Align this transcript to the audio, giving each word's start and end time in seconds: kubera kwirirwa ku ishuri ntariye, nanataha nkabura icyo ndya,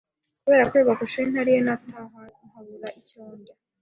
kubera 0.43 0.67
kwirirwa 0.69 0.97
ku 0.97 1.03
ishuri 1.07 1.27
ntariye, 1.33 1.59
nanataha 1.61 2.21
nkabura 2.47 2.87
icyo 2.99 3.19
ndya, 3.37 3.53